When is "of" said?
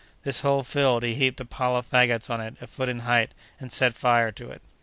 1.75-1.85